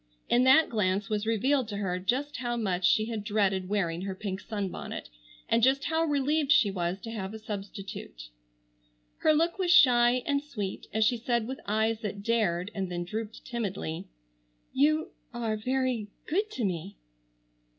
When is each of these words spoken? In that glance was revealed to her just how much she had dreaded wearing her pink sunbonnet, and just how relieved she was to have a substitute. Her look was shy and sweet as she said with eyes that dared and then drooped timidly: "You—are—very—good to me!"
In 0.29 0.45
that 0.45 0.67
glance 0.67 1.09
was 1.11 1.27
revealed 1.27 1.67
to 1.67 1.77
her 1.77 1.99
just 1.99 2.37
how 2.37 2.57
much 2.57 2.85
she 2.89 3.05
had 3.05 3.23
dreaded 3.23 3.69
wearing 3.69 4.01
her 4.01 4.15
pink 4.15 4.39
sunbonnet, 4.39 5.09
and 5.47 5.61
just 5.61 5.83
how 5.83 6.05
relieved 6.05 6.51
she 6.51 6.71
was 6.71 6.99
to 7.01 7.11
have 7.11 7.35
a 7.35 7.37
substitute. 7.37 8.29
Her 9.17 9.31
look 9.31 9.59
was 9.59 9.69
shy 9.69 10.23
and 10.25 10.41
sweet 10.41 10.87
as 10.91 11.05
she 11.05 11.17
said 11.17 11.45
with 11.45 11.59
eyes 11.67 11.99
that 11.99 12.23
dared 12.23 12.71
and 12.73 12.89
then 12.91 13.03
drooped 13.03 13.45
timidly: 13.45 14.07
"You—are—very—good 14.73 16.49
to 16.49 16.65
me!" 16.65 16.97